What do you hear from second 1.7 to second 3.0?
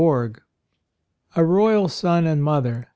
SON AND MOTHER.